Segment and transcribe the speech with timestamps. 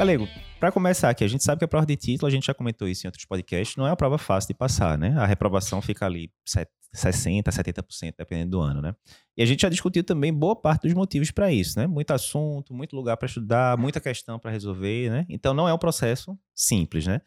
[0.00, 0.26] Galego,
[0.58, 2.88] para começar aqui, a gente sabe que a prova de título, a gente já comentou
[2.88, 5.14] isso em outros podcasts, não é uma prova fácil de passar, né?
[5.18, 6.32] A reprovação fica ali
[6.94, 8.94] 60%, 70%, dependendo do ano, né?
[9.36, 11.86] E a gente já discutiu também boa parte dos motivos para isso, né?
[11.86, 15.26] Muito assunto, muito lugar para estudar, muita questão para resolver, né?
[15.28, 17.20] Então não é um processo simples, né?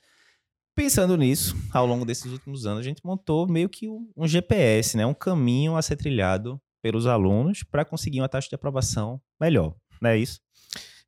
[0.76, 5.06] Pensando nisso, ao longo desses últimos anos, a gente montou meio que um GPS, né?
[5.06, 10.10] Um caminho a ser trilhado pelos alunos para conseguir uma taxa de aprovação melhor, não
[10.10, 10.42] é isso?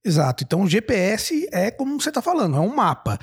[0.06, 0.44] Exato.
[0.44, 3.18] Então, o GPS é como você está falando, é um mapa.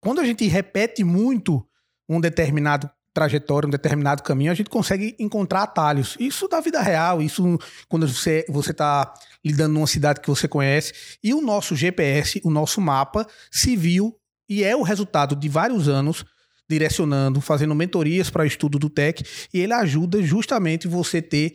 [0.00, 1.66] Quando a gente repete muito
[2.06, 6.14] um determinado trajetória, um determinado caminho, a gente consegue encontrar atalhos.
[6.20, 10.92] Isso da vida real, isso quando você você está lidando numa cidade que você conhece.
[11.24, 14.14] E o nosso GPS, o nosso mapa, se viu
[14.46, 16.22] e é o resultado de vários anos
[16.68, 21.54] direcionando, fazendo mentorias para estudo do TEC, e ele ajuda justamente você ter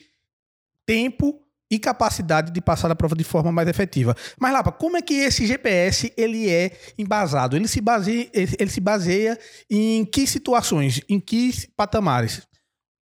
[0.85, 4.13] tempo e capacidade de passar a prova de forma mais efetiva.
[4.37, 7.55] Mas Lapa, como é que esse GPS ele é embasado?
[7.55, 9.39] Ele se baseia, ele se baseia
[9.69, 12.45] em que situações, em que patamares?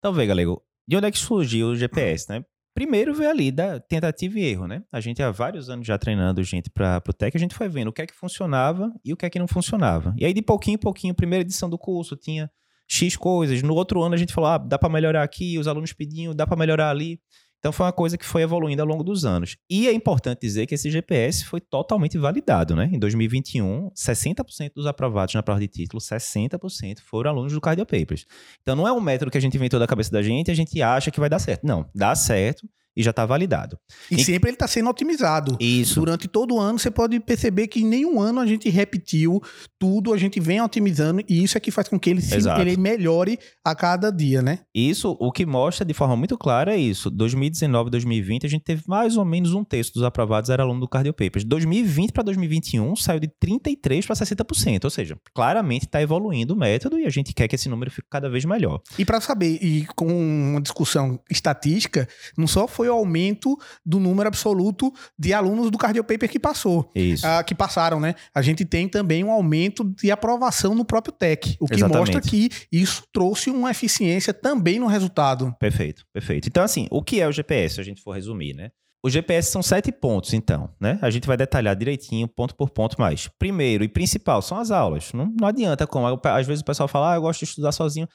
[0.00, 2.44] Então vê, Galego, de onde é que surgiu o GPS, né?
[2.74, 4.82] Primeiro veio ali da tentativa e erro, né?
[4.92, 7.88] A gente há vários anos já treinando gente para o TEC, a gente foi vendo
[7.88, 10.14] o que é que funcionava e o que é que não funcionava.
[10.18, 12.50] E aí de pouquinho em pouquinho, primeira edição do curso tinha
[12.88, 15.92] X coisas, no outro ano a gente falou, ah, dá para melhorar aqui, os alunos
[15.92, 17.18] pediam, dá para melhorar ali.
[17.66, 19.56] Então foi uma coisa que foi evoluindo ao longo dos anos.
[19.68, 22.88] E é importante dizer que esse GPS foi totalmente validado, né?
[22.92, 28.24] Em 2021, 60% dos aprovados na prova de título, 60% foram alunos do Cardio Papers.
[28.62, 30.80] Então não é um método que a gente inventou da cabeça da gente a gente
[30.80, 31.66] acha que vai dar certo.
[31.66, 33.78] Não, dá certo e já está validado.
[34.10, 35.56] E, e, sempre ele está sendo otimizado.
[35.60, 36.00] Isso.
[36.00, 39.42] Durante todo o ano, você pode perceber que em nenhum ano a gente repetiu
[39.78, 42.76] tudo, a gente vem otimizando, e isso é que faz com que ele, se, ele
[42.76, 44.60] melhore a cada dia, né?
[44.74, 47.10] Isso, o que mostra de forma muito clara é isso.
[47.10, 50.88] 2019, 2020, a gente teve mais ou menos um terço dos aprovados era aluno do
[50.88, 51.44] Cardio Papers.
[51.44, 54.84] 2020 para 2021 saiu de 33% para 60%.
[54.84, 58.08] Ou seja, claramente está evoluindo o método e a gente quer que esse número fique
[58.10, 58.80] cada vez melhor.
[58.98, 63.98] E para saber, e com uma discussão estatística, não só foi foi o aumento do
[63.98, 66.88] número absoluto de alunos do Cardiopaper que passou.
[66.94, 67.26] Isso.
[67.26, 68.14] Uh, que passaram, né?
[68.34, 71.98] A gente tem também um aumento de aprovação no próprio TEC, o que Exatamente.
[71.98, 75.54] mostra que isso trouxe uma eficiência também no resultado.
[75.58, 76.48] Perfeito, perfeito.
[76.48, 78.70] Então, assim, o que é o GPS, se a gente for resumir, né?
[79.04, 80.98] O GPS são sete pontos, então, né?
[81.00, 83.28] A gente vai detalhar direitinho, ponto por ponto mais.
[83.38, 85.12] Primeiro e principal são as aulas.
[85.12, 88.08] Não, não adianta, como às vezes o pessoal fala, ah, eu gosto de estudar sozinho.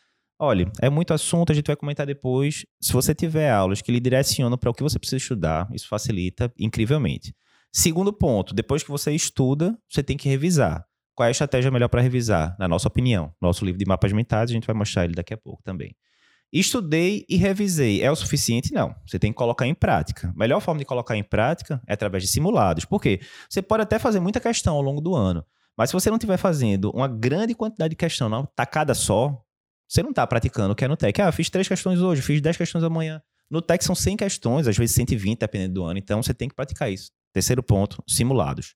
[0.43, 2.65] Olha, é muito assunto, a gente vai comentar depois.
[2.81, 6.51] Se você tiver aulas que lhe direcionam para o que você precisa estudar, isso facilita
[6.57, 7.35] incrivelmente.
[7.71, 10.83] Segundo ponto, depois que você estuda, você tem que revisar.
[11.13, 12.55] Qual é a estratégia melhor para revisar?
[12.57, 15.37] Na nossa opinião, nosso livro de mapas mentais, a gente vai mostrar ele daqui a
[15.37, 15.95] pouco também.
[16.51, 18.01] Estudei e revisei.
[18.01, 18.73] É o suficiente?
[18.73, 18.95] Não.
[19.05, 20.29] Você tem que colocar em prática.
[20.35, 22.83] A melhor forma de colocar em prática é através de simulados.
[22.83, 23.19] Por quê?
[23.47, 25.45] Você pode até fazer muita questão ao longo do ano,
[25.77, 29.39] mas se você não estiver fazendo uma grande quantidade de questão na tacada só,
[29.91, 31.21] você não está praticando o que é no TEC.
[31.21, 33.21] Ah, fiz três questões hoje, fiz dez questões amanhã.
[33.49, 35.99] No TEC são 100 questões, às vezes 120, dependendo do ano.
[35.99, 37.11] Então, você tem que praticar isso.
[37.33, 38.73] Terceiro ponto, simulados.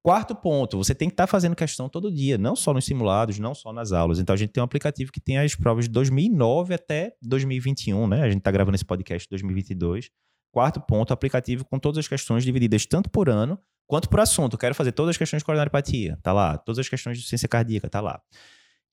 [0.00, 3.40] Quarto ponto, você tem que estar tá fazendo questão todo dia, não só nos simulados,
[3.40, 4.20] não só nas aulas.
[4.20, 8.22] Então, a gente tem um aplicativo que tem as provas de 2009 até 2021, né?
[8.22, 10.08] A gente está gravando esse podcast em 2022.
[10.52, 14.56] Quarto ponto, aplicativo com todas as questões divididas tanto por ano quanto por assunto.
[14.56, 16.56] Quero fazer todas as questões de coronariopatia, tá lá.
[16.58, 18.22] Todas as questões de ciência cardíaca, tá lá.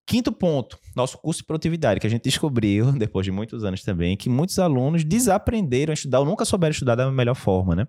[0.06, 4.17] Quinto ponto, nosso curso de produtividade, que a gente descobriu, depois de muitos anos também,
[4.17, 7.88] que muitos alunos desaprenderam a estudar ou nunca souberam estudar da melhor forma, né?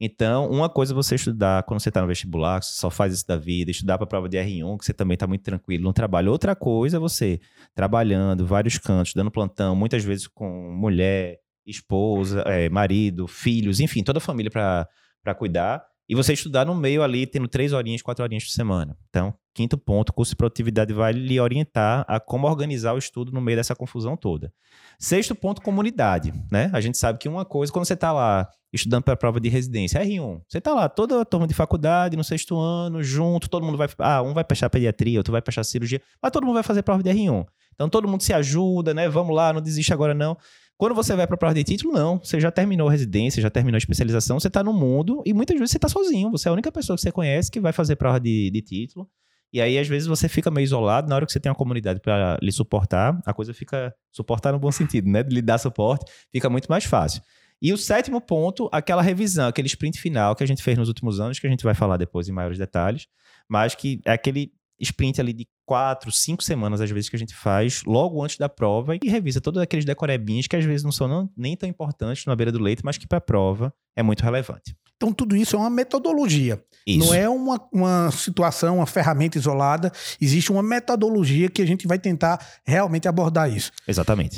[0.00, 3.12] Então, uma coisa é você estudar quando você está no vestibular, que você só faz
[3.12, 5.82] isso da vida, estudar para a prova de R1, que você também está muito tranquilo
[5.82, 6.30] no trabalho.
[6.30, 7.40] Outra coisa é você
[7.74, 14.18] trabalhando, vários cantos, dando plantão, muitas vezes com mulher, esposa, é, marido, filhos, enfim, toda
[14.18, 15.84] a família para cuidar.
[16.08, 18.96] E você estudar no meio ali, tendo três horinhas, quatro horinhas por semana.
[19.10, 23.42] Então, quinto ponto, curso de produtividade vai lhe orientar a como organizar o estudo no
[23.42, 24.50] meio dessa confusão toda.
[24.98, 26.32] Sexto ponto, comunidade.
[26.50, 26.70] Né?
[26.72, 29.50] A gente sabe que uma coisa, quando você está lá estudando para a prova de
[29.50, 33.64] residência, R1, você está lá, toda a turma de faculdade, no sexto ano, junto, todo
[33.64, 33.88] mundo vai.
[33.98, 37.02] Ah, um vai fechar pediatria, outro vai fechar cirurgia, mas todo mundo vai fazer prova
[37.02, 37.46] de R1.
[37.74, 39.08] Então todo mundo se ajuda, né?
[39.08, 40.36] Vamos lá, não desiste agora não.
[40.78, 42.18] Quando você vai para a prova de título, não.
[42.18, 45.58] Você já terminou a residência, já terminou a especialização, você está no mundo e muitas
[45.58, 46.30] vezes você está sozinho.
[46.30, 49.10] Você é a única pessoa que você conhece que vai fazer prova de, de título.
[49.52, 51.08] E aí, às vezes, você fica meio isolado.
[51.08, 53.92] Na hora que você tem uma comunidade para lhe suportar, a coisa fica.
[54.12, 55.24] Suportar no bom sentido, né?
[55.24, 57.22] De lhe dar suporte, fica muito mais fácil.
[57.60, 61.18] E o sétimo ponto, aquela revisão, aquele sprint final que a gente fez nos últimos
[61.18, 63.08] anos, que a gente vai falar depois em maiores detalhes,
[63.48, 67.34] mas que é aquele sprint ali de quatro, cinco semanas, às vezes, que a gente
[67.34, 71.08] faz logo antes da prova e revisa todos aqueles decorebinhos que às vezes não são
[71.08, 74.22] não, nem tão importantes na beira do leito, mas que para a prova é muito
[74.22, 74.76] relevante.
[74.98, 76.60] Então, tudo isso é uma metodologia.
[76.84, 77.06] Isso.
[77.06, 79.92] Não é uma, uma situação, uma ferramenta isolada.
[80.20, 83.70] Existe uma metodologia que a gente vai tentar realmente abordar isso.
[83.86, 84.36] Exatamente.